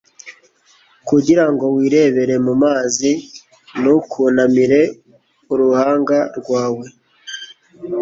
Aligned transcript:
kugira 1.07 1.43
ngo 1.51 1.65
wirebere 1.75 2.35
mu 2.45 2.53
mazi, 2.63 3.11
ntukunamire 3.79 4.81
uruhanga 5.53 6.17
rwawe 6.39 6.85